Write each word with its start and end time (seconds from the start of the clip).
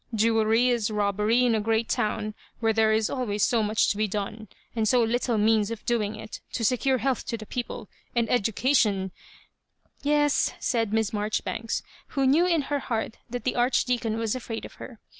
Jewellery 0.15 0.69
is 0.69 0.89
robbery 0.89 1.45
in 1.45 1.53
a 1.53 1.61
great 1.61 1.87
town 1.87 2.33
where 2.59 2.73
there 2.73 2.91
is 2.91 3.07
always 3.07 3.43
so 3.45 3.61
much 3.61 3.91
to 3.91 3.97
be 3.97 4.07
done, 4.07 4.47
and 4.75 4.87
so 4.87 5.03
little 5.03 5.37
means 5.37 5.69
of 5.69 5.85
doing 5.85 6.15
it; 6.15 6.41
to 6.53 6.65
secure 6.65 6.97
health 6.97 7.23
to 7.27 7.37
the 7.37 7.45
people, 7.45 7.87
and 8.15 8.27
education 8.27 9.11
""Yes," 10.01 10.55
said 10.59 10.91
Miss 10.91 11.13
Marjoribanks, 11.13 11.83
who 12.17 12.25
knew 12.25 12.47
in 12.47 12.63
her 12.63 12.79
heart 12.79 13.17
that 13.29 13.43
the 13.43 13.55
Archdeacon 13.55 14.17
was 14.17 14.33
afraid 14.33 14.65
of 14.65 14.73
her. 14.81 14.99